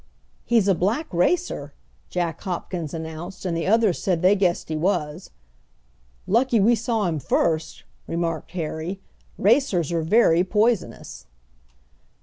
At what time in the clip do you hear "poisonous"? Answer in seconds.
10.43-11.27